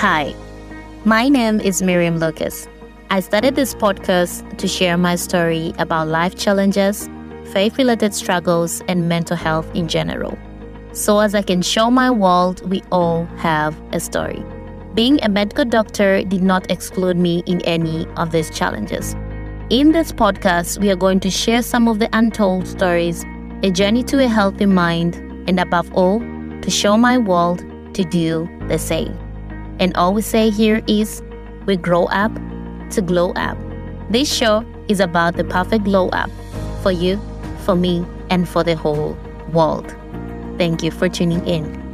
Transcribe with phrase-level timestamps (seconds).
[0.00, 0.34] Hi,
[1.06, 2.68] my name is Miriam Lucas.
[3.08, 7.08] I started this podcast to share my story about life challenges,
[7.54, 10.36] faith related struggles, and mental health in general.
[10.92, 14.44] So, as I can show my world, we all have a story.
[14.92, 19.14] Being a medical doctor did not exclude me in any of these challenges.
[19.70, 23.24] In this podcast, we are going to share some of the untold stories,
[23.62, 25.16] a journey to a healthy mind,
[25.48, 26.20] and above all,
[26.60, 29.25] to show my world to do the same.
[29.78, 31.22] And all we say here is
[31.66, 32.32] we grow up
[32.90, 33.58] to glow up.
[34.10, 36.30] This show is about the perfect glow up
[36.82, 37.20] for you,
[37.64, 39.16] for me, and for the whole
[39.52, 39.94] world.
[40.58, 41.85] Thank you for tuning in.